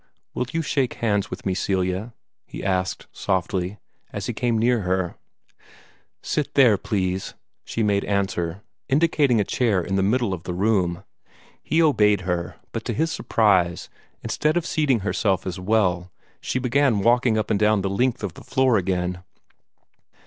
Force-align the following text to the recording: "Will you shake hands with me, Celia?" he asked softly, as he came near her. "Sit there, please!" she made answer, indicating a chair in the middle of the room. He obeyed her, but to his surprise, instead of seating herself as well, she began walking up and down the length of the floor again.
"Will 0.33 0.47
you 0.51 0.63
shake 0.63 0.95
hands 0.95 1.29
with 1.29 1.45
me, 1.45 1.53
Celia?" 1.53 2.15
he 2.47 2.63
asked 2.63 3.05
softly, 3.11 3.77
as 4.11 4.25
he 4.25 4.33
came 4.33 4.57
near 4.57 4.79
her. 4.79 5.13
"Sit 6.23 6.55
there, 6.55 6.75
please!" 6.75 7.35
she 7.63 7.83
made 7.83 8.03
answer, 8.05 8.63
indicating 8.89 9.39
a 9.39 9.43
chair 9.43 9.79
in 9.83 9.97
the 9.97 10.01
middle 10.01 10.33
of 10.33 10.41
the 10.41 10.55
room. 10.55 11.03
He 11.61 11.83
obeyed 11.83 12.21
her, 12.21 12.55
but 12.71 12.83
to 12.85 12.93
his 12.95 13.11
surprise, 13.11 13.89
instead 14.23 14.57
of 14.57 14.65
seating 14.65 15.01
herself 15.01 15.45
as 15.45 15.59
well, 15.59 16.11
she 16.41 16.57
began 16.57 17.01
walking 17.01 17.37
up 17.37 17.51
and 17.51 17.59
down 17.59 17.81
the 17.83 17.87
length 17.91 18.23
of 18.23 18.33
the 18.33 18.43
floor 18.43 18.77
again. 18.77 19.23